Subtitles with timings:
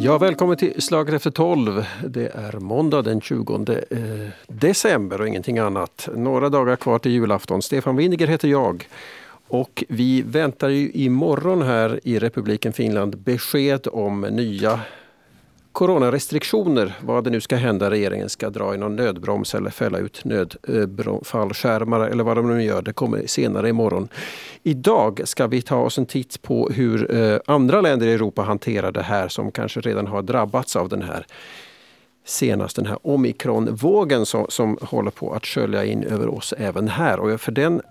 [0.00, 1.86] Ja, välkommen till Slaget efter tolv.
[2.06, 3.54] Det är måndag den 20
[3.90, 3.98] eh,
[4.46, 6.08] december och ingenting annat.
[6.14, 7.62] Några dagar kvar till julafton.
[7.62, 8.88] Stefan Winiger heter jag.
[9.48, 14.80] Och vi väntar ju imorgon här i republiken Finland besked om nya
[15.78, 17.90] coronarestriktioner, vad det nu ska hända.
[17.90, 22.82] Regeringen ska dra i någon nödbroms eller fälla ut nödfallskärmar eller vad de nu gör.
[22.82, 24.08] Det kommer senare imorgon.
[24.62, 28.92] Idag ska vi ta oss en titt på hur eh, andra länder i Europa hanterar
[28.92, 31.26] det här som kanske redan har drabbats av den här
[32.26, 37.20] senast den här omikronvågen som, som håller på att skölja in över oss även här.
[37.20, 37.82] Och för den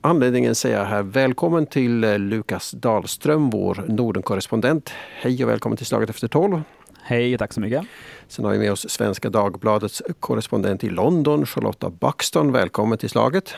[0.00, 4.92] anledningen säger jag här välkommen till eh, Lukas Dahlström, vår Nordenkorrespondent.
[5.20, 6.62] Hej och välkommen till Slaget efter tolv.
[7.04, 7.84] Hej, tack så mycket.
[8.28, 12.52] Sen har vi med oss Svenska Dagbladets korrespondent i London, Charlotta Buxton.
[12.52, 13.54] Välkommen till Slaget.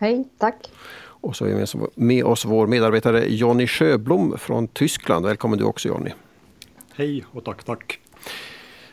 [0.00, 0.70] Hej, tack.
[0.96, 5.26] Och så är vi med oss vår medarbetare Jonny Sjöblom från Tyskland.
[5.26, 6.10] Välkommen du också Jonny.
[6.94, 8.00] Hej och tack, tack.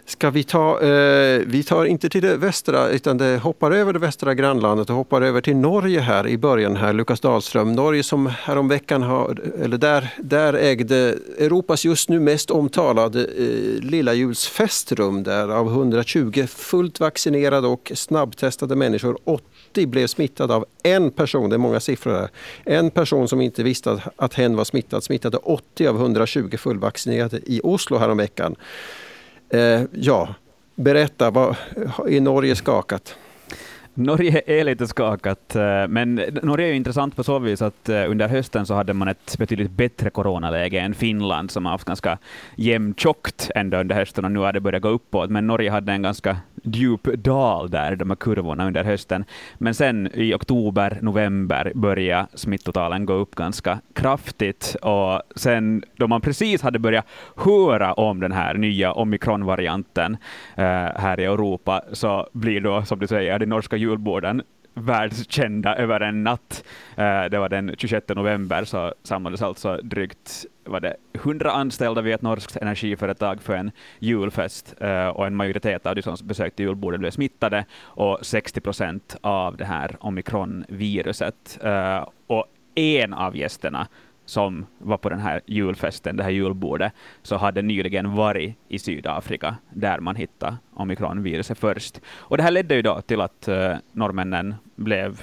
[0.06, 4.00] Ska vi ta, eh, vi tar inte till det västra utan det hoppar över det
[4.00, 7.74] västra grannlandet och hoppar över till Norge här i början här, Lukas Dahlström.
[7.74, 10.96] Norge som häromveckan har, eller där, där ägde
[11.38, 18.76] Europas just nu mest omtalade eh, lilla julsfestrum där av 120 fullt vaccinerade och snabbtestade
[18.76, 22.30] människor 80 blev smittade av en person, det är många siffror här.
[22.64, 27.40] En person som inte visste att, att hen var smittad smittade 80 av 120 fullvaccinerade
[27.46, 28.56] i Oslo häromveckan.
[29.54, 30.36] Eh, ja,
[30.76, 31.56] berätta, vad,
[32.08, 33.18] är Norge skakat?
[33.94, 38.12] Norge är lite skakat, eh, men Norge är ju intressant på så vis att eh,
[38.12, 42.18] under hösten så hade man ett betydligt bättre coronaläge än Finland, som har haft ganska
[42.56, 45.30] jämntjockt ändå under hösten, och nu har det börjat gå uppåt.
[45.30, 49.26] Men Norge hade en ganska djup dal där, de här kurvorna under hösten.
[49.58, 56.22] Men sen i oktober, november började smittotalen gå upp ganska kraftigt, och sen då man
[56.22, 60.18] precis hade börjat höra om den här nya omikronvarianten
[60.56, 60.64] eh,
[60.96, 64.42] här i Europa, så blir då, som du säger, de norska julborden
[64.74, 66.64] världskända över en natt.
[66.96, 72.14] Eh, det var den 26 november, så samlades alltså drygt var det 100 anställda vid
[72.14, 77.00] ett norskt energiföretag för en julfest, eh, och en majoritet av de som besökte julbordet
[77.00, 81.60] blev smittade, och 60 procent av det här omikronviruset.
[81.64, 82.46] Eh, och
[82.76, 83.88] en av gästerna
[84.26, 89.56] som var på den här julfesten, det här julbordet, så hade nyligen varit i Sydafrika,
[89.74, 92.02] där man hittade omikronviruset först.
[92.08, 95.22] Och det här ledde ju då till att uh, norrmännen blev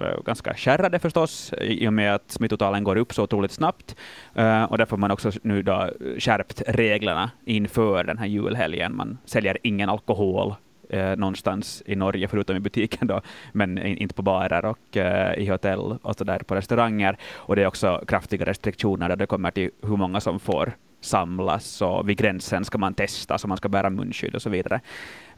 [0.00, 3.96] eh, ganska skärrade förstås, i och med att smittotalen går upp så otroligt snabbt.
[4.38, 8.96] Uh, och därför har man också nu då skärpt reglerna inför den här julhelgen.
[8.96, 10.54] Man säljer ingen alkohol
[10.90, 13.20] eh, någonstans i Norge, förutom i butiken då,
[13.52, 17.16] men inte på barer och eh, i hotell och så där på restauranger.
[17.36, 21.82] Och det är också kraftiga restriktioner där det kommer till hur många som får samlas
[21.82, 24.80] och vid gränsen ska man testa, så man ska bära munskydd och så vidare.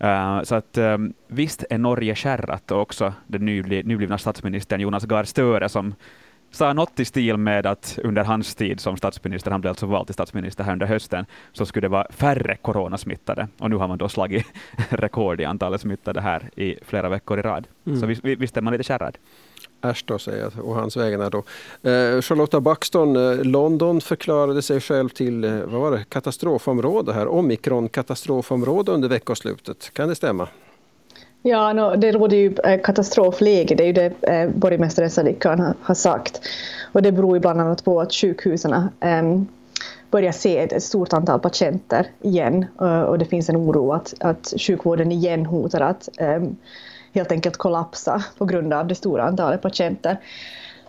[0.05, 5.25] Uh, så att um, visst är Norge skärrat och också den nyblivna statsministern Jonas Gahr
[5.25, 5.94] Støre som
[6.50, 10.06] sa något i stil med att under hans tid som statsminister, han blev alltså vald
[10.06, 13.49] till statsminister här under hösten, så skulle det vara färre coronasmittade.
[13.59, 14.47] Och nu har man då slagit
[14.89, 17.66] rekord i antalet smittade här i flera veckor i rad.
[17.87, 18.00] Mm.
[18.00, 19.19] Så visst är man lite kärrad.
[19.83, 21.39] Äsch då, säger jag och hans vägnar då.
[21.39, 27.27] Eh, Charlotta Buxton, eh, London förklarade sig själv till eh, vad var det, katastrofområde här,
[27.27, 29.91] omikron-katastrofområde under veckoslutet.
[29.94, 30.49] Kan det stämma?
[31.43, 35.95] Ja, no, det råder ju eh, katastrofläge, det är ju det eh, borgmästare Sadikan har
[35.95, 36.41] sagt.
[36.93, 39.41] Och det beror ju bland annat på att sjukhusen eh,
[40.11, 44.55] börjar se ett, stort antal patienter igen eh, och det finns en oro att, att
[44.59, 46.43] sjukvården igen hotar att eh,
[47.12, 50.17] helt enkelt kollapsa på grund av det stora antalet patienter.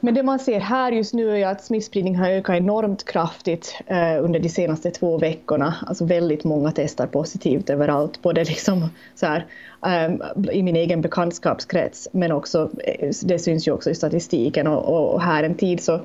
[0.04, 4.24] Men det man ser här just nu är att smittspridningen har ökat enormt kraftigt eh,
[4.24, 5.76] under de senaste två veckorna.
[5.88, 9.46] Alltså väldigt många testar positivt överallt, både liksom så här,
[9.86, 15.14] ehm, i min egen bekantskapskrets, men också, eh, det syns ju också i statistiken och,
[15.14, 16.00] och här en tid så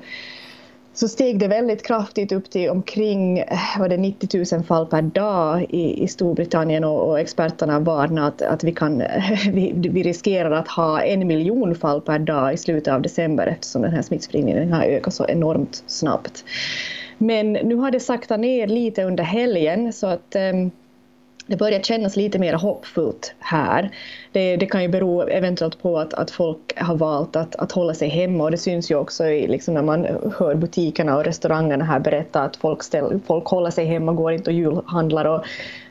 [0.99, 5.01] så steg det väldigt kraftigt upp till omkring eh, var det 90 000 fall per
[5.01, 8.97] dag i, i Storbritannien och, och experterna varnar att, att vi, kan,
[9.51, 13.81] vi, vi riskerar att ha en miljon fall per dag i slutet av december eftersom
[13.81, 16.43] den här smittspridningen har ökat så enormt snabbt.
[17.17, 20.71] Men nu har det saktat ner lite under helgen så att um,
[21.47, 23.91] det börjar kännas lite mer hoppfullt här.
[24.31, 27.93] Det, det, kan ju bero eventuellt på att, att folk har valt att, att hålla
[27.93, 30.07] sig hemma och det syns ju också i, liksom när man
[30.37, 34.49] hör butikerna och restaurangerna här berätta att folk, ställ, folk håller sig hemma, går inte
[34.49, 35.45] och julhandlar och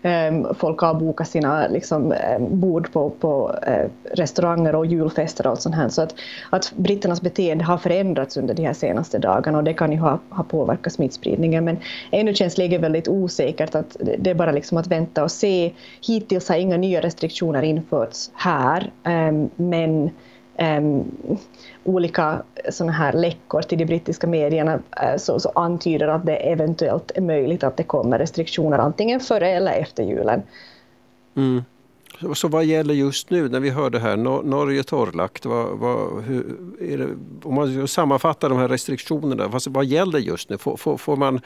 [0.06, 5.50] Ehm, folk har bokat sina liksom, ehm, bord på, på eh, restauranger och julfester och
[5.50, 5.88] allt sånt här.
[5.88, 6.14] Så att,
[6.50, 10.18] att britternas beteende har förändrats under de här senaste dagarna och det kan ju ha,
[10.30, 11.78] ha påverkat smittspridningen men
[12.10, 15.72] ännu känns läget väldigt osäkert att det är bara liksom att vänta och se.
[16.06, 20.10] Hittills har inga nya restriktioner införts här, ehm, men
[20.58, 21.04] um,
[21.84, 27.10] olika såna här läckor till de brittiska medierna uh, så, så, antyder att det eventuellt
[27.14, 30.42] är möjligt att det kommer restriktioner antingen före eller efter julen.
[31.36, 31.62] Mm.
[32.20, 35.78] Så, så vad gäller just nu när vi hör det här, Nor Norge torrlagt, vad,
[35.78, 37.08] vad, hur, det,
[37.48, 40.58] om man sammanfattar de här restriktionerna, vad, vad gäller just nu?
[40.58, 41.40] Får, får, får, man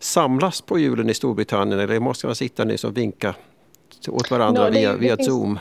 [0.00, 3.34] samlas på julen i Storbritannien eller måste man sitta ner och vinka
[4.08, 5.28] åt varandra no, det, via, via finns...
[5.28, 5.52] Zoom?
[5.52, 5.60] Eh,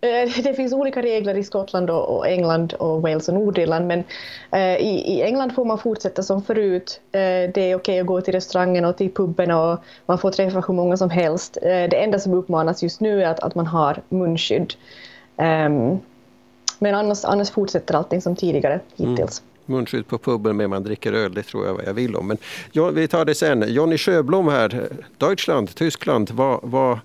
[0.00, 4.04] Eh, det finns olika regler i Skottland och England och Wales och Nordirland men
[4.52, 7.00] eh, i England får man fortsätta som förut.
[7.12, 7.20] Eh,
[7.54, 10.74] det är okej att gå till restaurangen och till puben och man får träffa hur
[10.74, 11.58] många som helst.
[11.62, 14.74] Det enda som uppmanas just nu är att, att man har munskydd.
[15.36, 15.98] Ehm,
[16.78, 19.42] men annars, annars fortsätter allting som tidigare hittills.
[19.66, 19.76] Mm.
[19.78, 22.26] Munskydd på puben med man dricker öl, det tror jag vad jag vill om.
[22.26, 22.38] Men
[22.72, 23.64] ja, vi tar det sen.
[23.68, 24.88] Jonny Sjöblom här,
[25.18, 26.30] Deutschland, Tyskland.
[26.30, 26.98] Vad, vad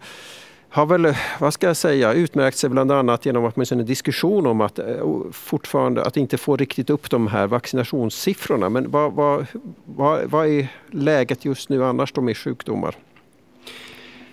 [0.76, 4.62] har väl, vad ska jag säga, utmärkt sig bland annat genom att en diskussion om
[4.62, 4.86] att eh,
[5.32, 8.70] fortfarande att inte få riktigt upp de här vaccinationssiffrorna.
[8.70, 9.46] Men vad, vad,
[9.86, 12.96] vad, vad är läget just nu annars då med sjukdomar?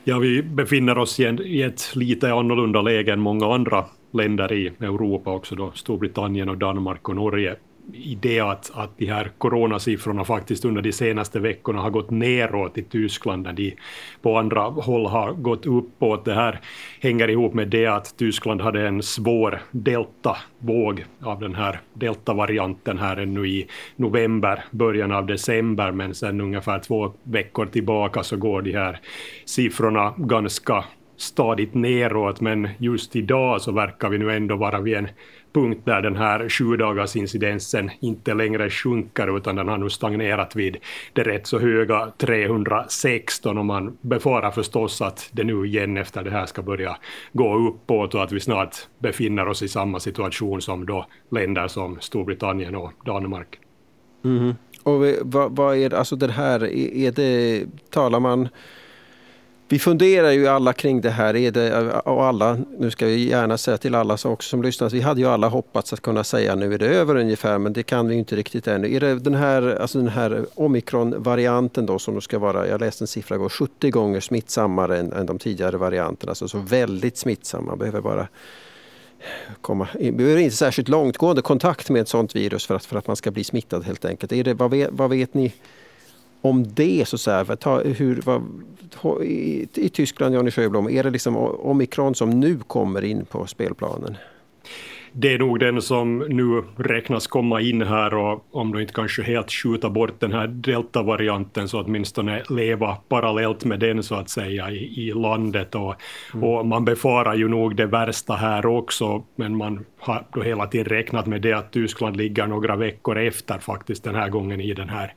[0.04, 5.32] Ja, vi befinner oss i ett lite annorlunda läge än många andra länder i Europa
[5.32, 7.56] också då, Storbritannien och Danmark och Norge
[7.92, 12.78] i det att, att de här coronasiffrorna faktiskt under de senaste veckorna har gått neråt
[12.78, 13.74] i Tyskland när de
[14.22, 16.24] på andra håll har gått uppåt.
[16.24, 16.60] Det här
[17.00, 23.16] hänger ihop med det att Tyskland hade en svår deltavåg av den här deltavarianten här
[23.16, 28.72] ännu i november, början av december, men sen ungefär två veckor tillbaka så går de
[28.72, 29.00] här
[29.44, 30.84] siffrorna ganska
[31.16, 35.08] stadigt neråt, men just idag så verkar vi nu ändå vara vid en
[35.52, 40.56] punkt där den här sju dagars incidensen inte längre sjunker utan den har nu stagnerat
[40.56, 40.76] vid
[41.12, 46.30] det rätt så höga 316 och man befarar förstås att det nu igen efter det
[46.30, 46.96] här ska börja
[47.32, 52.00] gå uppåt och att vi snart befinner oss i samma situation som då länder som
[52.00, 53.58] Storbritannien och Danmark.
[54.24, 54.54] Mm.
[54.82, 56.64] Och vad, vad, är alltså det här,
[56.96, 58.48] är det, talar man
[59.72, 61.36] vi funderar ju alla kring det här.
[61.36, 64.90] Är det, och alla, nu ska vi gärna säga till alla som, också som lyssnar,
[64.90, 67.82] vi hade ju alla hoppats att kunna säga nu är det över ungefär, men det
[67.82, 68.94] kan vi inte riktigt ännu.
[68.94, 73.08] Är det den här, alltså den här omikron-varianten då som ska vara, jag läste en
[73.08, 78.00] siffra igår, 70 gånger smittsammare än, än de tidigare varianterna, alltså så väldigt smittsamma, behöver
[78.00, 78.28] bara
[79.60, 83.16] komma, behöver inte särskilt långtgående kontakt med ett sådant virus för att, för att man
[83.16, 84.32] ska bli smittad helt enkelt.
[84.32, 85.52] Är det, vad, vet, vad vet ni
[86.42, 88.42] om det, så, så här, ta, hur, vad,
[89.24, 94.16] i, i Tyskland, Johnny Sjöblom, är det liksom omikron som nu kommer in på spelplanen?
[95.12, 99.22] Det är nog den som nu räknas komma in här och om du inte kanske
[99.22, 104.70] helt skjuta bort den här delta-varianten så åtminstone leva parallellt med den så att säga
[104.70, 105.94] i, i landet och,
[106.34, 106.44] mm.
[106.44, 110.86] och man befarar ju nog det värsta här också men man har då hela tiden
[110.86, 114.88] räknat med det att Tyskland ligger några veckor efter faktiskt den här gången i den
[114.88, 115.14] här,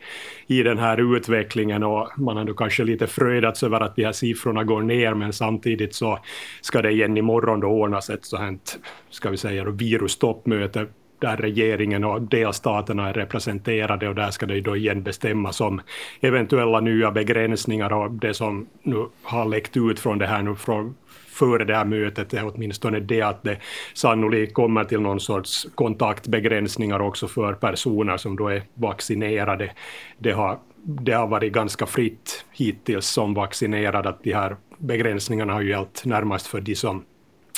[0.47, 4.11] i den här utvecklingen och man har då kanske lite fröjdats över att de här
[4.11, 6.19] siffrorna går ner men samtidigt så
[6.61, 8.79] ska det igen imorgon då ordnas ett sådant,
[9.15, 10.87] ska vi säga, virustoppmöte
[11.19, 15.81] där regeringen och delstaterna är representerade och där ska det då igen bestämmas om
[16.21, 20.95] eventuella nya begränsningar och det som nu har läckt ut från det här nu från
[21.27, 23.57] före det här mötet är åtminstone det att det
[23.93, 29.71] sannolikt kommer till någon sorts kontaktbegränsningar också för personer som då är vaccinerade.
[30.17, 35.61] Det har, det har varit ganska fritt hittills som vaccinerad att de här begränsningarna har
[35.61, 37.03] ju gällt närmast för de som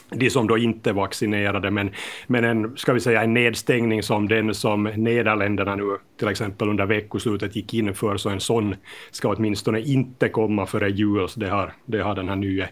[0.10, 1.90] de som då inte är vaccinerade, men,
[2.28, 6.86] men en, ska vi säga, en nedstängning som den som Nederländerna nu till exempel under
[6.86, 8.76] veckoslutet gick in för, så en sån
[9.12, 11.28] ska åtminstone inte komma före jul.
[11.36, 12.68] Det har, det har den här nya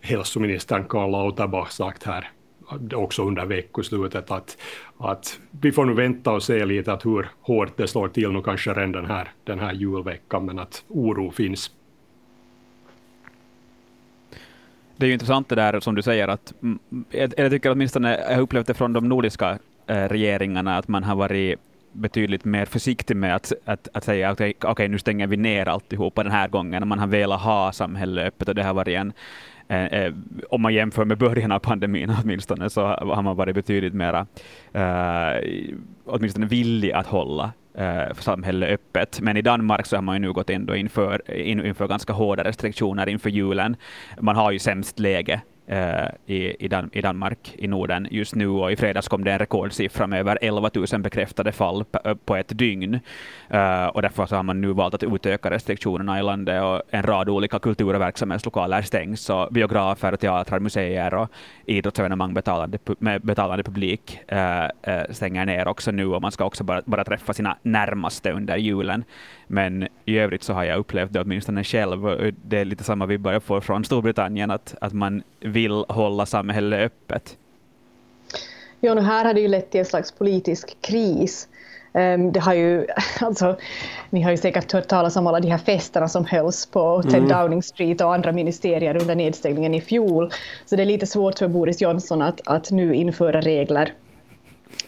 [0.00, 2.30] hälsoministern Karl Lauterbach sagt här
[2.94, 4.58] också under veckoslutet att,
[4.98, 8.42] att vi får nu vänta och se lite att hur hårt det slår till nu
[8.42, 11.70] kanske redan den här, den här julveckan, men att oro finns.
[14.96, 16.78] Det är ju intressant det där som du säger, att mm,
[17.36, 21.16] jag tycker åtminstone, jag har upplevt det från de nordiska eh, regeringarna, att man har
[21.16, 21.58] varit
[21.92, 25.68] betydligt mer försiktig med att, att, att säga att okay, okay, nu stänger vi ner
[25.68, 26.88] alltihopa den här gången.
[26.88, 29.12] Man har velat ha samhället öppet och det har varit en,
[29.68, 30.12] eh, eh,
[30.50, 34.26] om man jämför med början av pandemin åtminstone, så har man varit betydligt mera
[34.72, 35.42] eh,
[36.04, 39.20] åtminstone villig att hålla Eh, samhälle öppet.
[39.20, 43.08] Men i Danmark så har man ju nu gått ändå inför, inför ganska hårda restriktioner
[43.08, 43.76] inför julen.
[44.20, 48.48] Man har ju sämst läge Eh, i, i, Dan i, Danmark, i Norden just nu.
[48.48, 52.36] Och I fredags kom det en rekordsiffra med över 11 000 bekräftade fall eh, på
[52.36, 52.94] ett dygn.
[53.54, 57.02] Uh, och därför så har man nu valt att utöka restriktionerna i landet och en
[57.02, 59.30] rad olika kultur och verksamhetslokaler stängs.
[59.30, 61.28] Och biografer, teatrar, museer och
[61.66, 64.38] idrottsevenemang betalande, med betalande publik uh,
[64.92, 68.56] uh, stänger ner också nu och man ska också bara, bara träffa sina närmaste under
[68.56, 69.04] julen.
[69.46, 72.32] Men i övrigt så har jag upplevt det åtminstone själv.
[72.44, 75.22] Det är lite samma vibbar jag får från Storbritannien, att, att man
[75.56, 77.36] vill hålla samhället öppet.
[78.80, 81.48] Ja, nu här har det ju lett till en slags politisk kris.
[81.92, 82.86] Um, det har ju,
[83.20, 83.56] alltså,
[84.10, 87.14] ni har ju säkert hört talas om alla de här festerna som hölls på Ted
[87.14, 87.28] mm.
[87.28, 90.32] Downing Street och andra ministerier under nedstängningen i fjol.
[90.66, 93.92] Så det är lite svårt för Boris Johnson att, att nu införa regler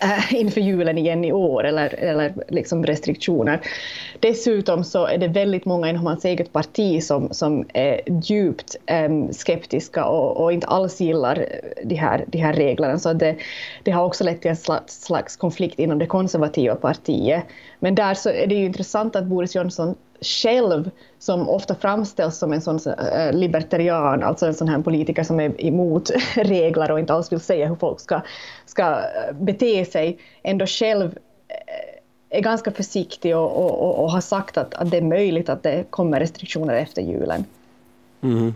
[0.01, 3.61] äh, inför julen igen i år, eller, eller liksom restriktioner.
[4.21, 9.33] Dessutom så är det väldigt många inom hans eget parti som, som är djupt äm,
[9.33, 11.47] skeptiska och, och, inte alls gillar
[11.85, 12.99] de här, de här reglerna.
[12.99, 13.37] Så det,
[13.83, 17.45] det har också lett till en slags, slags konflikt inom det konservativa partiet.
[17.79, 22.53] Men där så är det ju intressant att Boris Johnson själv, som ofta framställs som
[22.53, 22.79] en sån
[23.13, 27.41] eh, libertarian, alltså en sån här politiker som är emot regler och inte alls vill
[27.41, 28.21] säga hur folk ska,
[28.67, 34.21] ska eh, bete sig, ändå själv eh, är ganska försiktig och, och, och, och har
[34.21, 37.45] sagt att, att det är möjligt att det kommer restriktioner efter julen.
[38.21, 38.55] Mm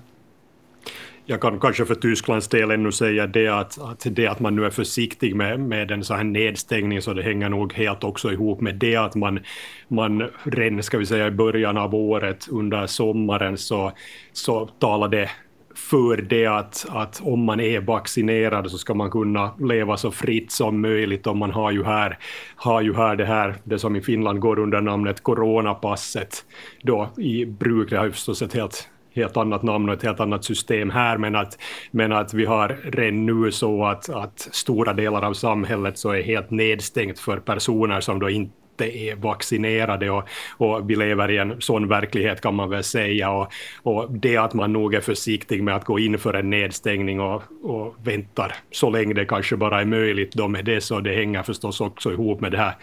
[1.33, 4.65] jag kan kanske för Tysklands del ännu säga det att, att det att man nu
[4.65, 8.61] är försiktig med, med en sån här nedstängning så det hänger nog helt också ihop
[8.61, 9.41] med det att man,
[9.89, 13.93] man redan ska vi säga i början av året under sommaren så,
[14.33, 15.31] så talade
[15.75, 20.53] för det att, att om man är vaccinerad så ska man kunna leva så fritt
[20.53, 21.27] som möjligt.
[21.27, 22.19] Och man har ju här,
[22.57, 26.45] har ju här det här, det som i Finland går under namnet coronapasset
[26.83, 30.21] då i bruk, det har ju förstås ett helt helt annat namn och ett helt
[30.21, 31.59] annat system här, men att,
[31.91, 36.23] men att vi har redan nu så att, att stora delar av samhället så är
[36.23, 40.25] helt nedstängt för personer som då inte är vaccinerade och,
[40.57, 44.55] och vi lever i en sån verklighet kan man väl säga och, och det att
[44.55, 48.91] man nog är försiktig med att gå in för en nedstängning och, och väntar så
[48.91, 52.41] länge det kanske bara är möjligt då med det så det hänger förstås också ihop
[52.41, 52.75] med det här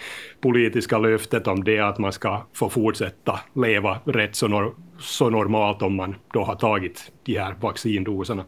[0.41, 5.82] politiska löftet om det att man ska få fortsätta leva rätt så, nor så normalt
[5.82, 8.46] om man då har tagit de här vaccindoserna.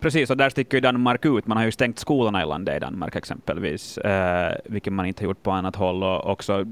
[0.00, 1.46] Precis, och där sticker ju Danmark ut.
[1.46, 5.28] Man har ju stängt skolorna i landet i Danmark exempelvis, eh, vilket man inte har
[5.28, 6.02] gjort på annat håll.
[6.02, 6.64] Och också,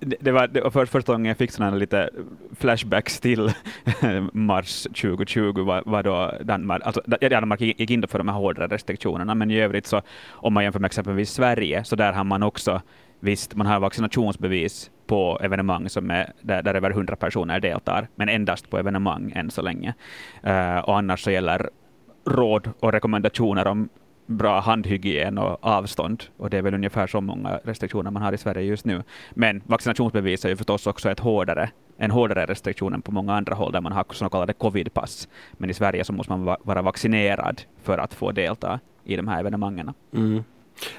[0.00, 2.10] det, det var det var för, första gången jag fick sådana lite
[2.58, 3.52] flashbacks till
[4.32, 9.34] mars 2020, var, var då Danmark, alltså Danmark gick in för de här hårdare restriktionerna,
[9.34, 12.80] men i övrigt så om man jämför med exempelvis Sverige, så där har man också
[13.22, 18.28] Visst, man har vaccinationsbevis på evenemang som är, där, där över 100 personer deltar, men
[18.28, 19.94] endast på evenemang än så länge.
[20.46, 21.70] Uh, och annars så gäller
[22.24, 23.88] råd och rekommendationer om
[24.30, 26.24] bra handhygien och avstånd.
[26.36, 29.02] Och det är väl ungefär så många restriktioner man har i Sverige just nu.
[29.30, 33.54] Men vaccinationsbevis är ju förstås också ett hårdare, en hårdare restriktion än på många andra
[33.54, 35.28] håll där man har så kallade covidpass.
[35.52, 39.40] Men i Sverige så måste man vara vaccinerad för att få delta i de här
[39.40, 39.92] evenemangen.
[40.14, 40.44] Mm.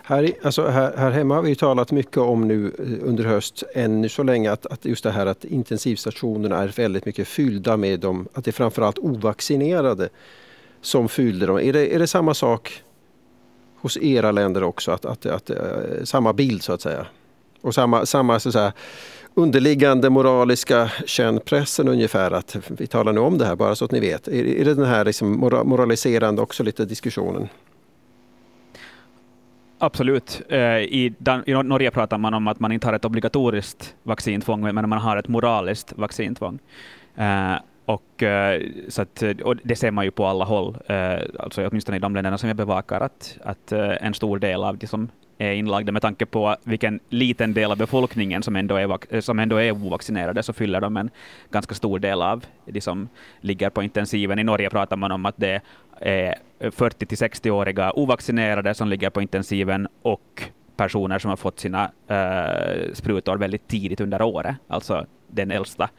[0.04, 4.10] Här, alltså här, här, hemma har vi talat mycket om nu eh, under höst, ännu
[4.10, 8.28] så länge, att, att just det här att intensivstationerna är väldigt mycket fyllda med dem,
[8.34, 10.10] att det är framförallt ovaccinerade
[10.82, 11.58] som fyllde dem.
[11.58, 12.84] Är det, är det samma sak
[13.76, 17.06] hos era länder också, att, att, att, att samma bild så att säga?
[17.62, 18.74] Och samma, samma så att säga,
[19.34, 24.00] underliggande moraliska kännpressen ungefär, att vi talar nu om det här bara så att ni
[24.00, 24.28] vet.
[24.28, 27.50] Är, är det den här liksom moraliserande också lite diskussionen?
[29.78, 30.42] Absolut.
[30.50, 34.62] Eh, I, Dan I Norge pratar man om att man inte har ett obligatoriskt vaccintvång,
[34.62, 36.60] men man har ett moraliskt vaccintvång.
[37.16, 37.56] Eh,
[37.92, 41.68] och, eh, så att, eh, och det ser man ju på alla håll, eh, alltså
[41.68, 45.10] åtminstone i de länderna som jag bevakar, att, att en stor del av de som
[45.38, 49.56] är inlagda med tanke på vilken liten del av befolkningen som ändå är, som ändå
[49.58, 51.10] är ovaccinerade, så fyller de en
[51.52, 53.10] ganska stor del av de som
[53.42, 54.40] ligger på intensiven.
[54.40, 55.62] I Norge pratar man om att det
[56.00, 56.36] är
[56.72, 60.44] 40 till 60-åriga ovaccinerade som ligger på intensiven och
[60.76, 65.90] personer som har fått sina uh, sprutor väldigt tidigt under året, alltså den äldsta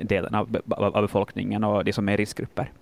[0.00, 2.72] delen av, av, befolkningen och de som är riskgrupper.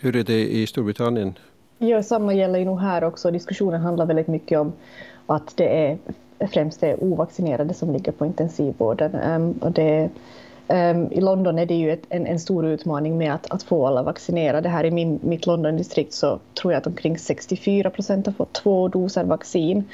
[0.00, 1.38] Hur är det i Storbritannien?
[1.78, 3.30] Ja, samma gäller ju nog här också.
[3.30, 4.72] Diskussionen handlar väldigt mycket om
[5.26, 5.98] att det är
[6.52, 9.14] främst är ovaccinerade som ligger på intensivvården.
[9.14, 10.10] Um, och det
[10.68, 13.86] Um, I London är det ju ett, en, en, stor utmaning med att, att få
[13.86, 14.68] alla vaccinerade.
[14.68, 18.88] Här i min, mitt London-distrikt så tror jag att omkring 64 procent har fått två
[18.88, 19.84] doser vaccin.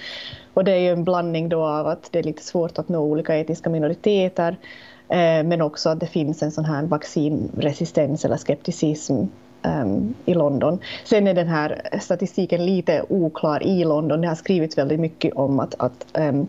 [0.54, 3.00] Och det är ju en blandning då av att det är lite svårt att nå
[3.00, 4.97] olika etniska minoriteter eh,
[5.44, 9.14] men också att det finns en sån här vaccinresistens eller skepticism
[9.62, 10.78] um, i London.
[11.04, 14.20] Sen är den här statistiken lite oklar i London.
[14.20, 16.48] Det har skrivits väldigt mycket om att, att um,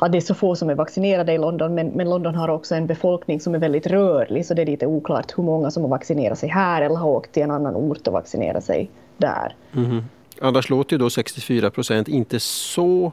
[0.00, 2.74] att det är så få som är vaccinerade i London, men, men, London har också
[2.74, 5.90] en befolkning som är väldigt rörlig, så det är lite oklart hur många som har
[5.90, 9.54] vaccinerat sig här eller har åkt till en annan ort och vaccinerat sig där.
[9.76, 10.04] Mm.
[10.40, 13.12] Annars låter ju då 64 procent inte så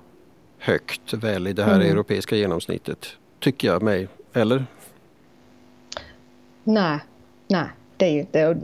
[0.60, 1.92] högt väl i det här mm.
[1.92, 3.08] europeiska genomsnittet,
[3.40, 4.66] tycker jag mig, eller?
[6.64, 7.00] Nej,
[7.48, 8.58] nej, det är ju inte.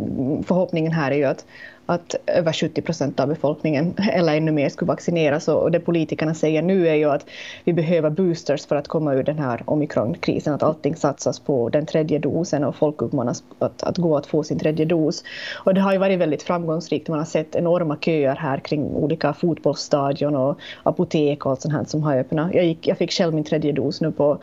[0.48, 1.46] Förhoppningen här är ju att,
[1.86, 6.62] att över 70 procent av befolkningen eller ännu mer skulle vaccineras och det politikerna säger
[6.62, 7.26] nu är ju att
[7.64, 11.86] vi behöver boosters för att komma ur den här omikronkrisen, att allting satsas på den
[11.86, 15.24] tredje dosen och folk uppmanas att, att gå att få sin tredje dos.
[15.54, 19.34] Och det har ju varit väldigt framgångsrikt, man har sett enorma köer här kring olika
[19.34, 22.54] fotbollsstadion och apotek och allt sånt här som har öppnat.
[22.54, 24.40] Jag, gick, jag fick själv min tredje dos nu på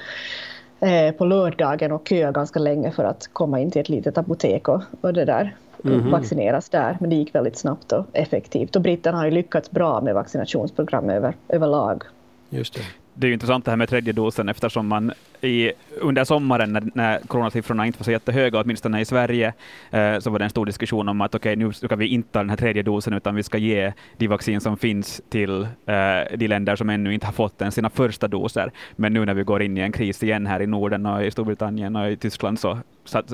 [1.19, 4.83] på lördagen och köa ganska länge för att komma in till ett litet apotek och,
[5.01, 5.57] och det där.
[5.85, 8.77] Mm vaccineras där, men det gick väldigt snabbt och effektivt.
[8.77, 12.03] Och britterna har ju lyckats bra med vaccinationsprogram över, överlag.
[12.51, 12.81] Just det
[13.19, 16.83] det är ju intressant det här med tredje dosen eftersom man i, under sommaren när,
[16.95, 19.52] när coronasiffrorna inte var så jättehöga, åtminstone i Sverige,
[19.90, 22.33] eh, så var det en stor diskussion om att okej, okay, nu ska vi inte
[22.33, 26.37] ta den här tredje dosen utan vi ska ge de vaccin som finns till eh,
[26.37, 28.71] de länder som ännu inte har fått den sina första doser.
[28.97, 31.30] Men nu när vi går in i en kris igen här i Norden och i
[31.30, 32.78] Storbritannien och i Tyskland så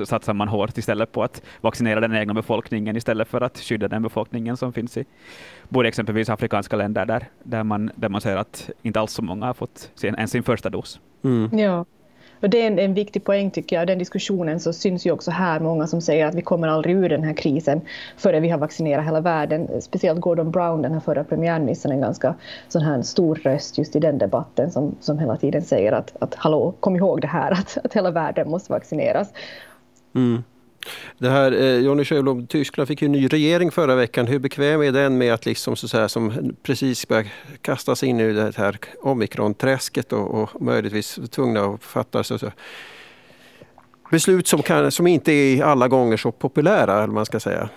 [0.05, 4.03] satsar man hårt istället på att vaccinera den egna befolkningen istället för att skydda den
[4.03, 5.05] befolkningen som finns i
[5.69, 9.45] både exempelvis afrikanska länder där, där, man, där man ser att inte alls så många
[9.45, 10.99] har fått sin, ens sin första dos.
[11.23, 11.59] Mm.
[11.59, 11.85] Ja.
[12.41, 13.87] Och det är en, en, viktig poäng tycker jag.
[13.87, 17.09] Den diskussionen så syns ju också här många som säger att vi kommer aldrig ur
[17.09, 17.81] den här krisen
[18.17, 19.81] förrän vi har vaccinerat hela världen.
[19.81, 22.35] Speciellt Gordon Brown, den här förra premiärministern, en ganska
[22.67, 26.35] sån här stor röst just i den debatten som, som hela tiden säger att, att
[26.35, 29.33] hallå, kom ihåg det här att, att hela världen måste vaccineras.
[30.15, 30.43] Mm.
[31.17, 34.27] Det här, eh, Johnny Sjöblom, Tyskland fick ju en ny regering förra veckan.
[34.27, 37.25] Hur bekväm är den med att liksom så här, som precis börjar
[37.61, 42.51] kastas in i det här omikronträsket och, och möjligtvis tvungna att fatta så, så,
[44.11, 47.69] beslut som, kan, som inte är alla gånger så populära, eller man ska säga?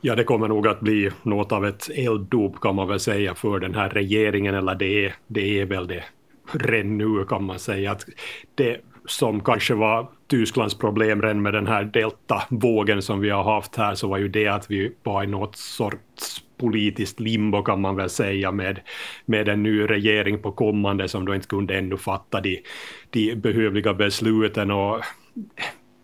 [0.00, 3.58] Ja, det kommer nog att bli något av ett elddop kan man väl säga för
[3.58, 6.04] den här regeringen, eller det är, det är väl det
[6.52, 7.92] redan nu kan man säga.
[7.92, 8.06] att
[8.54, 13.76] det som kanske var Tysklands problem redan med den här deltavågen som vi har haft
[13.76, 17.96] här så var ju det att vi var i något sorts politiskt limbo kan man
[17.96, 18.80] väl säga med,
[19.24, 22.62] med en ny regering på kommande som då inte kunde ännu fatta de,
[23.10, 24.70] de behövliga besluten.
[24.70, 25.00] Och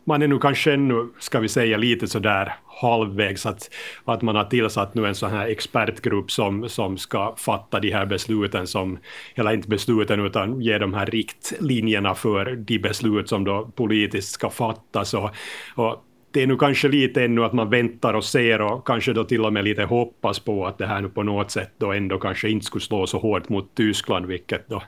[0.06, 3.70] man är nu kanske ännu, ska vi säga, lite sådär halvvägs att,
[4.04, 8.06] att man har tillsatt nu en sån här expertgrupp som, som ska fatta de här
[8.06, 8.98] besluten som,
[9.34, 14.50] eller inte besluten utan ge de här riktlinjerna för de beslut som då politiskt ska
[14.50, 15.14] fattas.
[15.14, 15.30] Och,
[15.74, 19.24] och det är nu kanske lite ännu att man väntar och ser och kanske då
[19.24, 22.18] till och med lite hoppas på att det här nu på något sätt då ändå
[22.18, 24.82] kanske inte skulle slå så hårt mot Tyskland, vilket då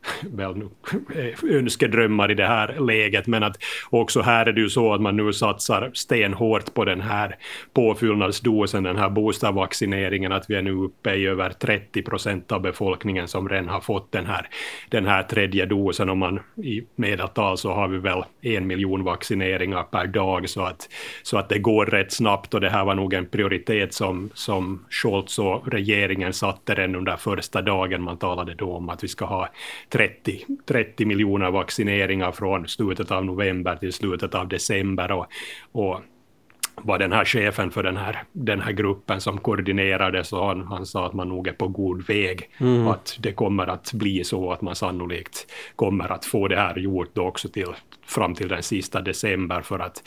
[0.22, 0.68] väl nu
[1.14, 3.56] eh, önskedrömmar i det här läget, men att
[3.90, 7.36] också här är det ju så att man nu satsar stenhårt på den här
[7.72, 13.28] påfyllnadsdosen, den här boostervaccineringen, att vi är nu uppe i över 30 procent av befolkningen
[13.28, 14.48] som redan har fått den här,
[14.88, 16.10] den här tredje dosen.
[16.10, 20.88] och man i medeltal så har vi väl en miljon vaccineringar per dag, så att,
[21.22, 24.84] så att det går rätt snabbt och det här var nog en prioritet som, som
[24.90, 28.02] Scholz och regeringen satte redan under första dagen.
[28.02, 29.48] Man talade då om att vi ska ha
[29.90, 35.12] 30, 30 miljoner vaccineringar från slutet av november till slutet av december.
[35.12, 35.26] Och,
[35.72, 36.00] och
[36.82, 40.86] var den här chefen för den här, den här gruppen som koordinerade så han, han
[40.86, 42.50] sa att man nog är på god väg.
[42.58, 42.88] Mm.
[42.88, 47.18] Att det kommer att bli så att man sannolikt kommer att få det här gjort
[47.18, 47.66] också till,
[48.06, 50.02] fram till den sista december för att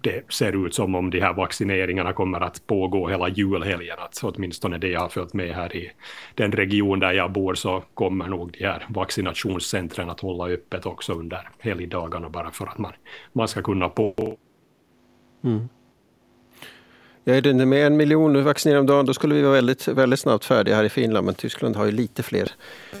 [0.00, 3.96] det ser ut som om de här vaccineringarna kommer att pågå hela julhelgen.
[3.98, 5.90] Att åtminstone det jag har följt med här i
[6.34, 11.12] den region där jag bor så kommer nog de här vaccinationscentren att hålla öppet också
[11.12, 12.92] under helgdagarna bara för att man,
[13.32, 14.36] man ska kunna på.
[15.44, 15.68] Mm.
[17.24, 20.20] Ja, är det med en miljon vaccinerade om dagen då skulle vi vara väldigt, väldigt
[20.20, 21.26] snabbt färdiga här i Finland.
[21.26, 22.52] Men Tyskland har ju lite fler,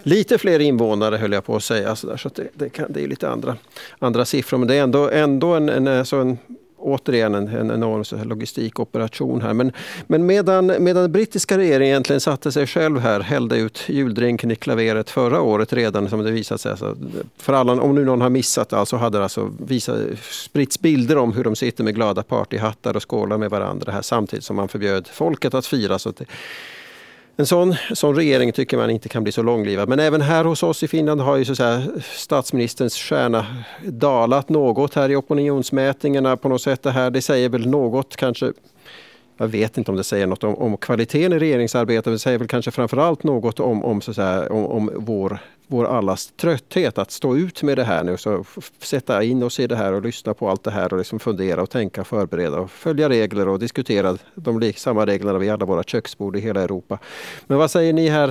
[0.02, 1.96] lite fler invånare höll jag på att säga.
[1.96, 3.56] Så, där, så det, det, kan, det är lite andra,
[3.98, 4.58] andra siffror.
[4.58, 6.38] Men det är ändå, ändå en, en, alltså en
[6.78, 9.54] återigen en, en enorm logistikoperation här.
[9.54, 9.72] Men,
[10.06, 14.56] men medan, medan den brittiska regeringen egentligen satte sig själv här, hällde ut juldrinken i
[14.56, 16.70] klaveret förra året redan som det visat sig.
[16.70, 16.96] Alltså,
[17.36, 19.98] för alla, om nu någon har missat, det så hade alltså visat,
[20.30, 24.44] spritts bilder om hur de sitter med glada partyhattar och skålar med varandra här samtidigt
[24.44, 25.98] som man förbjöd folket att fira.
[25.98, 26.24] Så att det,
[27.40, 29.88] en sån, sån regering tycker man inte kan bli så långlivad.
[29.88, 31.82] Men även här hos oss i Finland har ju så att säga,
[32.14, 33.46] statsministerns stjärna
[33.84, 36.82] dalat något här i opinionsmätningarna på något sätt.
[36.82, 38.52] Det, här, det säger väl något kanske
[39.40, 42.38] jag vet inte om det säger något om, om kvaliteten i regeringsarbetet, men det säger
[42.38, 47.10] väl kanske framförallt något om, om, så säga, om, om vår, vår allas trötthet att
[47.10, 48.16] stå ut med det här nu.
[48.16, 48.44] Så
[48.78, 51.62] sätta in oss i det här och lyssna på allt det här och liksom fundera
[51.62, 56.36] och tänka, förbereda och följa regler och diskutera de samma reglerna vid alla våra köksbord
[56.36, 56.98] i hela Europa.
[57.46, 58.28] Men vad säger ni här?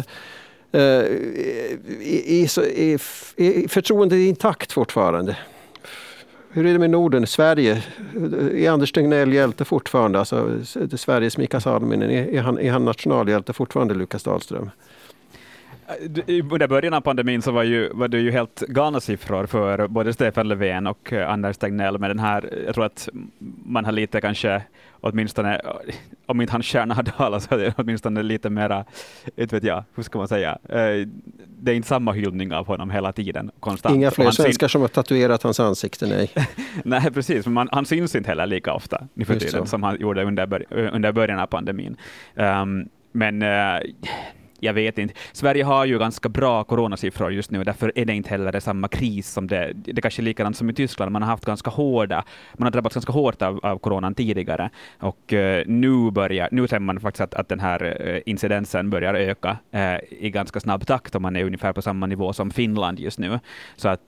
[0.76, 2.60] Uh, är,
[3.42, 5.38] är förtroendet intakt fortfarande?
[6.50, 7.84] Hur är det med Norden, Sverige?
[8.54, 10.20] Är Anders Tegnell hjälte fortfarande?
[10.20, 10.60] Alltså,
[10.98, 14.70] Sveriges Mika Salminen, är han, är han nationalhjälte fortfarande, Lukas Dahlström?
[16.52, 20.14] Under början av pandemin så var, ju, var det ju helt galna siffror för både
[20.14, 23.10] Stefan Löfven och Anders Tegnell, men den här, jag tror att
[23.66, 24.62] man har lite kanske
[25.02, 25.62] åtminstone,
[26.26, 28.86] om inte hans stjärna har dalat, så är det åtminstone lite mera,
[29.36, 31.08] inte vet jag, hur ska man säga, eh,
[31.60, 33.96] det är inte samma hyllning av honom hela tiden, konstant.
[33.96, 36.32] Inga fler svenskar som har tatuerat hans ansikte, nej.
[36.84, 40.24] nej, precis, men han syns inte heller lika ofta nu för tiden som han gjorde
[40.24, 41.98] under, under början av pandemin.
[42.36, 43.80] Um, men uh,
[44.60, 45.14] jag vet inte.
[45.32, 49.30] Sverige har ju ganska bra coronasiffror just nu, därför är det inte heller samma kris
[49.30, 49.72] som det.
[49.74, 51.12] Det kanske är likadant som i Tyskland.
[51.12, 55.34] Man har haft ganska hårda, man har drabbats ganska hårt av, av coronan tidigare och
[55.34, 59.58] uh, nu börjar, nu ser man faktiskt att, att den här uh, incidensen börjar öka
[59.76, 63.20] uh, i ganska snabb takt och man är ungefär på samma nivå som Finland just
[63.20, 63.40] nu.
[63.76, 64.08] Så att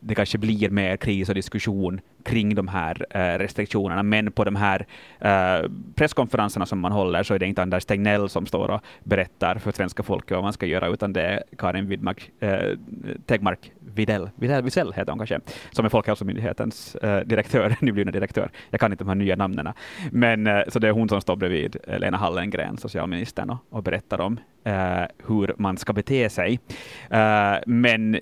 [0.00, 3.06] det kanske blir mer kris och diskussion kring de här
[3.38, 4.86] restriktionerna, men på de här
[5.94, 9.76] presskonferenserna som man håller så är det inte Anders Tegnell som står och berättar för
[9.76, 12.78] svenska folket vad man ska göra, utan det är Karin Widmark, eh,
[13.26, 18.50] Tegmark Videll, Videll Wisell heter hon kanske, som är Folkhälsomyndighetens eh, direktör, nyblivna direktör.
[18.70, 19.68] Jag kan inte de här nya namnen.
[20.10, 24.20] Men, eh, så det är hon som står bredvid Lena Hallengren, socialministern, och, och berättar
[24.20, 26.60] om eh, hur man ska bete sig.
[27.10, 28.20] Eh, men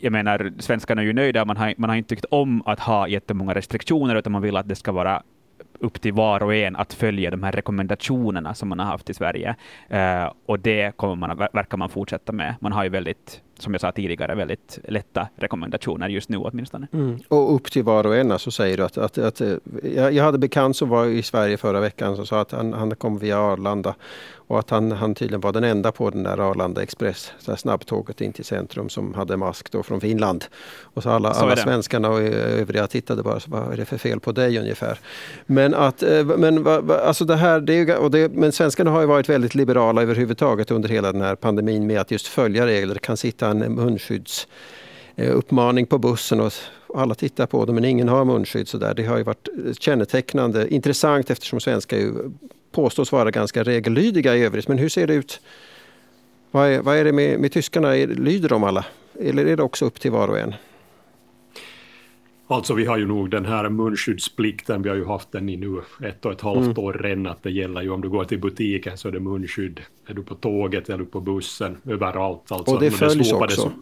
[0.00, 1.44] jag menar, svenskarna är ju nöjda.
[1.44, 4.68] Man har, man har inte tyckt om att ha jättemånga restriktioner, utan man vill att
[4.68, 5.22] det ska vara
[5.84, 9.14] upp till var och en att följa de här rekommendationerna som man har haft i
[9.14, 9.56] Sverige.
[9.92, 12.54] Uh, och det kommer man, verkar man fortsätta med.
[12.60, 16.86] Man har ju väldigt som jag sa tidigare, väldigt lätta rekommendationer just nu åtminstone.
[16.92, 17.18] Mm.
[17.28, 19.54] Och upp till var och en så alltså, säger du att, att, att eh,
[19.94, 22.96] jag, jag hade bekant som var i Sverige förra veckan som sa att han, han
[22.96, 23.94] kom via Arlanda
[24.46, 28.20] och att han, han tydligen var den enda på den där Arlanda Express, så snabbtåget
[28.20, 30.44] in till centrum som hade mask då från Finland.
[30.82, 33.98] Och så alla, så alla svenskarna och övriga tittade bara, så, vad är det för
[33.98, 34.98] fel på dig ungefär?
[35.46, 39.28] Men att, eh, men alltså det här, det och det, men svenskarna har ju varit
[39.28, 42.94] väldigt liberala överhuvudtaget under hela den här pandemin med att just följa regler.
[42.94, 46.52] Det kan sitta en munskyddsuppmaning på bussen och
[46.94, 48.68] alla tittar på det men ingen har munskydd.
[48.68, 48.94] Så där.
[48.94, 49.48] Det har ju varit
[49.80, 52.12] kännetecknande, intressant eftersom svenskar ju
[52.74, 54.68] påstås vara ganska regellydiga i övrigt.
[54.68, 55.40] Men hur ser det ut?
[56.50, 57.92] Vad är, vad är det med, med tyskarna?
[57.92, 58.84] Lyder de alla?
[59.20, 60.54] Eller är det också upp till var och en?
[62.46, 65.80] Alltså vi har ju nog den här munskyddsplikten, vi har ju haft den i nu
[66.02, 66.78] ett och ett halvt mm.
[66.78, 69.80] år redan, att det gäller ju om du går till butiken så är det munskydd.
[70.06, 72.52] Är du på tåget, är du på bussen, överallt.
[72.52, 73.72] Alltså, och det följs också?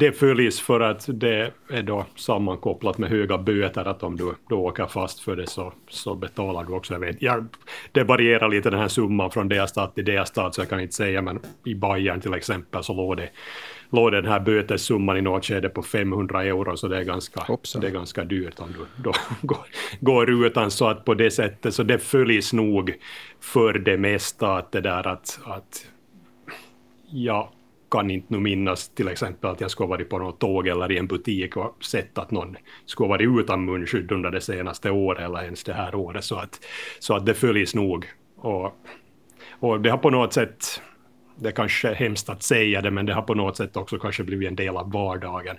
[0.00, 4.66] Det följs för att det är då sammankopplat med höga böter att om du då
[4.66, 6.94] åker fast för det så, så betalar du också.
[6.94, 7.46] Jag vet, jag,
[7.92, 11.22] det varierar lite den här summan från delstat till delstat så jag kan inte säga
[11.22, 13.28] men i Bayern till exempel så låg det
[13.90, 17.86] låg den här bötessumman i något skede på 500 euro, så det är ganska, det
[17.86, 19.66] är ganska dyrt om du då går,
[20.00, 20.70] går utan.
[20.70, 22.94] Så att på det sättet, så det följs nog
[23.40, 25.86] för det mesta att det där att, att
[27.10, 27.48] jag
[27.90, 30.98] kan inte nu minnas till exempel att jag skulle varit på något tåg eller i
[30.98, 35.42] en butik och sett att någon skulle varit utan munskydd under det senaste året eller
[35.42, 36.24] ens det här året.
[36.24, 36.60] Så att,
[36.98, 38.06] så att det följs nog.
[38.36, 38.76] Och,
[39.60, 40.82] och det har på något sätt
[41.40, 44.24] det kanske är hemskt att säga det, men det har på något sätt också kanske
[44.24, 45.56] blivit en del av vardagen.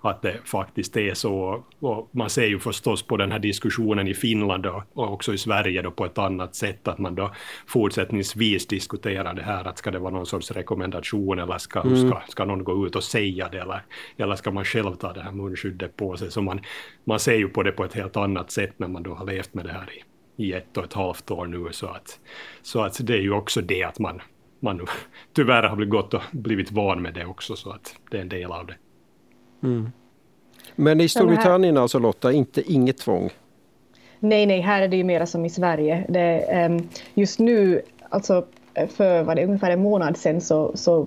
[0.00, 1.64] Att det faktiskt är så.
[1.80, 5.82] Och man ser ju förstås på den här diskussionen i Finland och också i Sverige
[5.82, 7.30] då på ett annat sätt, att man då
[7.66, 12.08] fortsättningsvis diskuterar det här, att ska det vara någon sorts rekommendation eller ska, mm.
[12.08, 13.82] ska, ska någon gå ut och säga det, eller,
[14.16, 16.30] eller ska man själv ta det här munskyddet på sig?
[16.30, 16.60] Så man,
[17.04, 19.54] man ser ju på det på ett helt annat sätt när man då har levt
[19.54, 20.02] med det här i
[20.36, 21.68] i ett och ett halvt år nu.
[21.70, 22.20] Så att,
[22.62, 24.22] så att det är ju också det att man,
[24.64, 24.86] man
[25.32, 28.28] tyvärr har blivit gått och blivit van med det också så att det är en
[28.28, 28.74] del av det.
[29.62, 29.90] Mm.
[30.76, 33.30] Men i Storbritannien alltså Lotta, inte inget tvång?
[34.20, 36.06] Nej, nej, här är det ju mera som i Sverige.
[36.08, 38.44] Det, um, just nu, alltså
[38.88, 41.06] för vad det, ungefär en månad sedan så, så uh,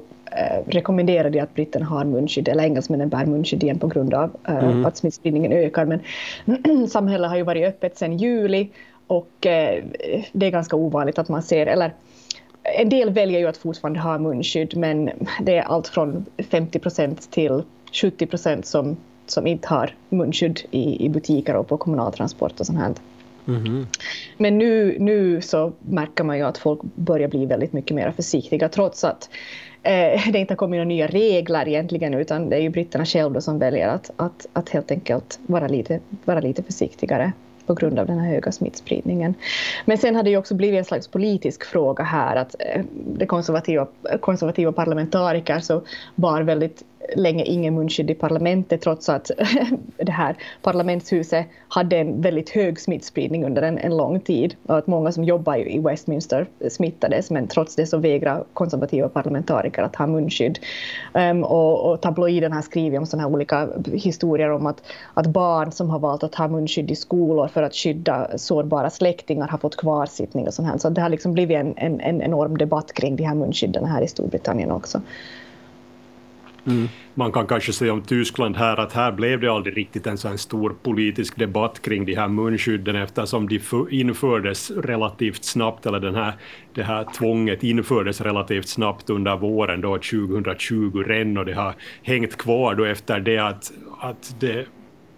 [0.68, 4.64] rekommenderade de att britterna har munskydd, eller engelsmännen bär munskydd igen på grund av uh,
[4.64, 4.86] mm.
[4.86, 5.86] att smittspridningen ökar.
[5.86, 8.70] Men samhället har ju varit öppet sedan juli
[9.08, 9.84] och uh,
[10.32, 11.94] det är ganska ovanligt att man ser, eller
[12.64, 15.10] en del väljer ju att fortfarande ha munskydd men
[15.42, 21.06] det är allt från 50 procent till 70 procent som, som inte har munskydd i,
[21.06, 22.94] i butiker och på kommunaltransport och sånt här.
[23.48, 23.88] Mm.
[24.38, 28.70] Men nu, nu så märker man ju att folk börjar bli väldigt mycket mer försiktiga
[28.70, 29.30] trots att
[29.84, 33.42] eh, det inte har kommit några nya regler egentligen utan det är ju britterna själva
[33.42, 37.32] som väljer att, att, att helt enkelt vara lite, vara lite försiktigare
[37.68, 39.34] på grund av den här höga smittspridningen.
[39.86, 43.26] Men sen har det ju också blivit en slags politisk fråga här att eh, det
[43.26, 43.88] de konservativa,
[44.20, 46.84] konservativa parlamentariker alltså så bar väldigt
[47.16, 49.32] länge ingen munskydd i parlamentet trots att
[49.98, 54.88] det här parlamentshuset hade en väldigt hög smittspridning under en, en lång tid och att
[54.88, 60.08] många som jobbar i Westminster smittades men trots det så vägrar konservativa parlamentariker att ha
[60.08, 60.60] munskydd.
[61.14, 64.82] Um, ehm, och, och tabloiden har skrivit om sådana här olika historier om att,
[65.14, 69.48] att barn som har valt att ha munskydd i skolor för att skydda sårbara släktingar
[69.48, 70.78] har fått kvarsittning och sånt här.
[70.78, 74.02] Så det har liksom blivit en, en, en enorm debatt kring de här munskydden här
[74.02, 75.02] i Storbritannien också.
[76.68, 76.88] Mm.
[77.14, 80.38] Man kan kanske säga om Tyskland här att här blev det aldrig riktigt en sån
[80.38, 83.60] stor politisk debatt kring de här munskydden eftersom de
[83.92, 86.34] infördes relativt snabbt, eller den här,
[86.74, 92.38] det här tvånget infördes relativt snabbt under våren då 2020 redan och det har hängt
[92.38, 94.66] kvar då efter det att, att det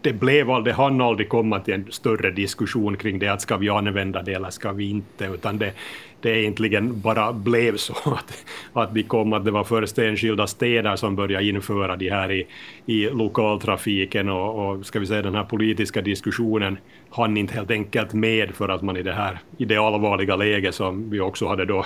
[0.01, 3.69] det, blev, aldrig, hann aldrig komma till en större diskussion kring det att ska vi
[3.69, 5.73] använda det eller ska vi inte, utan det,
[6.21, 10.95] det egentligen bara blev så att, att vi kom att det var först enskilda städer
[10.95, 12.47] som började införa det här i,
[12.85, 16.77] i lokaltrafiken och, och ska vi säga den här politiska diskussionen
[17.09, 20.71] hann inte helt enkelt med för att man i det här i det allvarliga läge
[20.71, 21.85] som vi också hade då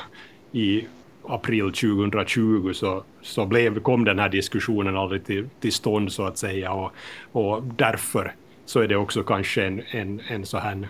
[0.52, 0.86] i
[1.28, 6.38] april 2020 så, så blev, kom den här diskussionen aldrig till, till stånd så att
[6.38, 6.72] säga.
[6.72, 6.92] Och,
[7.32, 10.88] och därför så är det också kanske en, en, en så här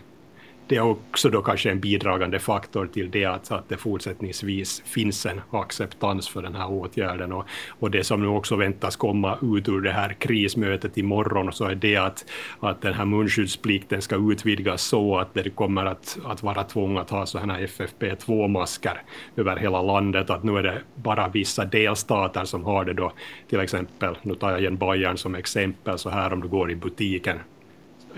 [0.68, 5.26] det är också då kanske en bidragande faktor till det att, att det fortsättningsvis finns
[5.26, 7.32] en acceptans för den här åtgärden.
[7.32, 7.46] Och,
[7.80, 11.76] och det som nu också väntas komma ut ur det här krismötet imorgon så är
[11.76, 12.26] det att,
[12.60, 17.10] att den här munskyddsplikten ska utvidgas så att det kommer att, att vara tvång att
[17.10, 19.02] ha sådana här FFP2-masker
[19.36, 20.30] över hela landet.
[20.30, 23.12] Att nu är det bara vissa delstater som har det då.
[23.50, 26.76] Till exempel, nu tar jag igen Bayern som exempel, så här om du går i
[26.76, 27.40] butiken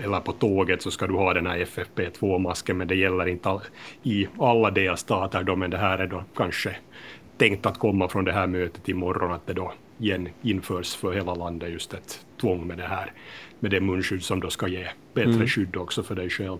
[0.04, 3.60] eller på tåget så ska du ha den här FFP2-masken, men det gäller inte
[4.02, 6.76] i alla delstater då, men det här är då kanske
[7.36, 11.34] tänkt att komma från det här mötet imorgon, att det då igen införs för hela
[11.34, 13.12] landet just ett tvång med det här,
[13.60, 15.46] med det munskydd som då ska ge bättre mm.
[15.46, 16.58] skydd också för dig själv.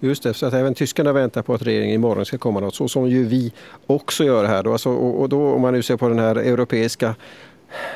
[0.00, 2.88] Just det, så att även tyskarna väntar på att regeringen imorgon ska komma något, så
[2.88, 3.52] som ju vi
[3.86, 4.62] också gör här.
[4.62, 4.72] Då.
[4.72, 7.14] Alltså, och, och då om man nu ser på den här europeiska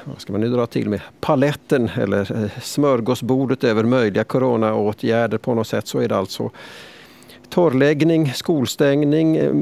[0.05, 5.55] vad ska man nu dra till med, paletten eller eh, smörgåsbordet över möjliga coronaåtgärder på
[5.55, 6.51] något sätt så är det alltså
[7.51, 9.55] torrläggning, skolstängning, eh,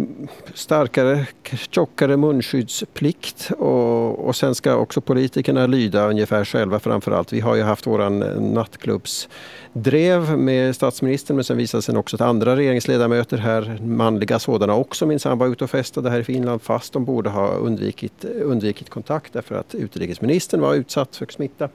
[0.55, 1.27] starkare,
[1.71, 7.33] tjockare munskyddsplikt och, och sen ska också politikerna lyda ungefär själva framförallt.
[7.33, 12.21] Vi har ju haft våran eh, nattklubbsdrev med statsministern men sen visade sig också att
[12.21, 16.93] andra regeringsledamöter här, manliga sådana också minsann var ute och festade här i Finland fast
[16.93, 21.69] de borde ha undvikit, undvikit kontakt därför att utrikesministern var utsatt för smitta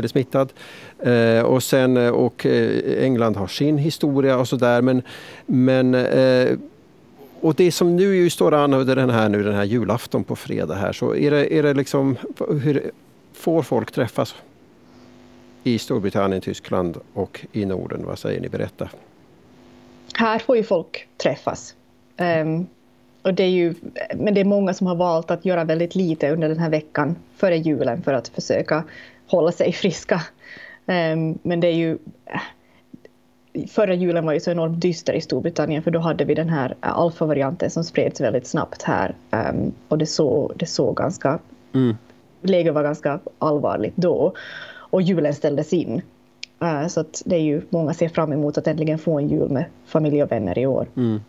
[0.00, 0.52] eller smittad.
[0.98, 4.82] Eh, och, sen, eh, och eh, England har sin historia och sådär.
[4.82, 5.02] Men,
[5.46, 6.58] men eh,
[7.40, 10.36] och det som nu ju står an under den här, nu, den här julafton på
[10.36, 12.16] fredag här så är det, är det liksom,
[12.62, 12.90] hur
[13.32, 14.34] får folk träffas
[15.64, 18.06] i Storbritannien, Tyskland och i Norden?
[18.06, 18.48] Vad säger ni?
[18.48, 18.88] Berätta.
[20.14, 21.74] Här får ju folk träffas.
[22.18, 22.66] Um,
[23.22, 23.74] och det är ju,
[24.14, 27.16] men det är många som har valt att göra väldigt lite under den här veckan
[27.36, 28.84] före julen för att försöka
[29.30, 30.22] hålla sig friska.
[30.86, 31.98] Um, men det är ju...
[33.68, 36.74] Förra julen var ju så enormt dyster i Storbritannien för då hade vi den här
[36.80, 39.14] alfa-varianten som spreds väldigt snabbt här.
[39.30, 41.38] Um, och det såg, det såg ganska...
[41.74, 41.96] Mm.
[42.42, 44.32] Läget var ganska allvarligt då.
[44.72, 46.02] Och julen ställdes in.
[46.62, 49.48] Uh, så att det är ju många ser fram emot att äntligen få en jul
[49.48, 50.86] med familj och vänner i år.
[50.96, 51.20] Mm.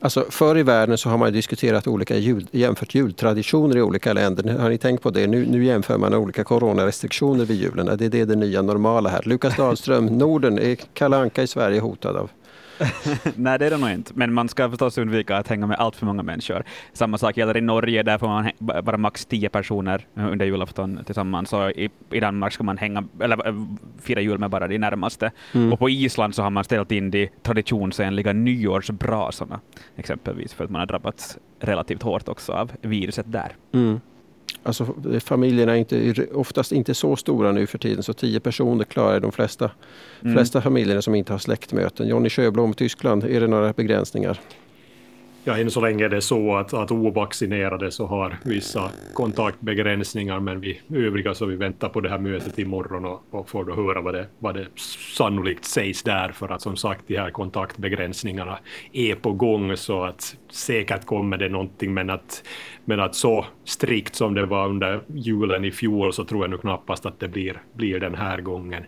[0.00, 4.58] Alltså förr i världen så har man diskuterat olika jul, jämfört jultraditioner i olika länder.
[4.58, 5.26] Har ni tänkt på det?
[5.26, 7.86] Nu, nu jämför man olika coronarestriktioner vid julen.
[7.86, 9.22] Det är det, det nya normala här.
[9.24, 12.30] Lukas Dahlström, Norden, är Kalle Anka i Sverige hotad av
[13.36, 14.12] Nej, det är det nog inte.
[14.14, 16.64] Men man ska förstås undvika att hänga med allt för många människor.
[16.92, 21.50] Samma sak gäller i Norge, där får man bara max tio personer under julafton tillsammans.
[21.50, 23.54] Så i, i Danmark ska man hänga, eller äh,
[24.00, 25.30] fira jul med bara de närmaste.
[25.54, 25.72] Mm.
[25.72, 29.60] Och på Island så har man ställt in de traditionsenliga nyårsbrasorna,
[29.96, 33.52] exempelvis, för att man har drabbats relativt hårt också av viruset där.
[33.72, 34.00] Mm.
[34.66, 39.20] Alltså, familjerna är inte, oftast inte så stora nu för tiden så tio personer klarar
[39.20, 39.70] de flesta,
[40.22, 40.34] mm.
[40.34, 42.08] flesta familjerna som inte har släktmöten.
[42.08, 44.40] Jonny Sjöblom, Tyskland, är det några begränsningar?
[45.48, 50.60] Ja, än så länge är det så att, att ovaccinerade så har vissa kontaktbegränsningar men
[50.60, 54.00] vi övriga så vi väntar på det här mötet imorgon och, och får då höra
[54.00, 54.66] vad det, vad det
[55.16, 58.58] sannolikt sägs där för att som sagt de här kontaktbegränsningarna
[58.92, 62.42] är på gång så att säkert kommer det någonting men att
[62.84, 66.58] men att så strikt som det var under julen i fjol så tror jag nu
[66.58, 68.82] knappast att det blir, blir den här gången.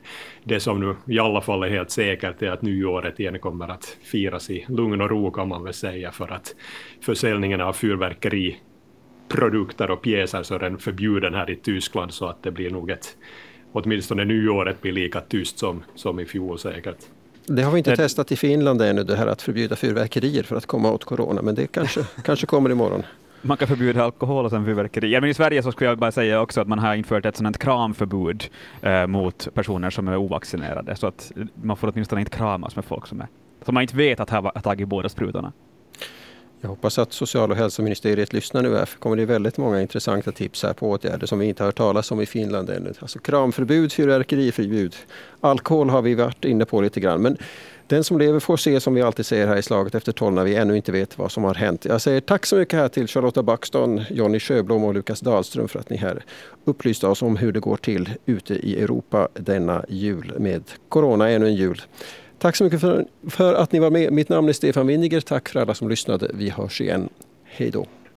[0.45, 3.97] Det som nu i alla fall är helt säkert är att nyåret igen kommer att
[4.03, 6.55] firas i lugn och ro kan man väl säga för att
[7.01, 12.51] försäljningen av fyrverkeriprodukter och pjäser så är den förbjuden här i Tyskland så att det
[12.51, 13.17] blir nog ett
[13.73, 16.97] åtminstone nyåret blir lika tyst som, som i fjol säkert.
[17.47, 17.97] Det har vi inte det...
[17.97, 21.55] testat i Finland ännu, det här att förbjuda fyrverkerier för att komma åt corona, men
[21.55, 23.03] det kanske, kanske kommer imorgon
[23.43, 25.13] man kan förbjuda alkohol och sen fyrverkeri.
[25.13, 27.37] Ja, men I Sverige så skulle jag bara säga också att man har infört ett
[27.37, 28.45] sådant kramförbud
[28.83, 33.07] eh, mot personer som är ovaccinerade, så att man får åtminstone inte kramas med folk
[33.07, 33.27] som, är,
[33.65, 35.53] som man inte vet att har tagit båda sprutorna.
[36.61, 40.33] Jag hoppas att social och hälsoministeriet lyssnar nu här, för kommer det väldigt många intressanta
[40.33, 42.93] tips här på åtgärder som vi inte har hört talas om i Finland ännu.
[43.01, 44.97] Alltså kramförbud, fyrverkeriförbud.
[45.41, 47.23] Alkohol har vi varit inne på lite grann.
[47.23, 47.37] Men
[47.89, 50.45] den som lever får se som vi alltid säger här i Slaget efter tolv när
[50.45, 51.85] vi ännu inte vet vad som har hänt.
[51.85, 55.79] Jag säger tack så mycket här till Charlotta Backstone, Jonny Sjöblom och Lukas Dahlström för
[55.79, 56.25] att ni här
[56.65, 61.47] upplyste oss om hur det går till ute i Europa denna jul med Corona ännu
[61.47, 61.83] en jul.
[62.39, 64.13] Tack så mycket för, för att ni var med.
[64.13, 65.21] Mitt namn är Stefan Winniger.
[65.21, 66.31] Tack för alla som lyssnade.
[66.35, 67.09] Vi hörs igen.
[67.45, 67.87] Hej då.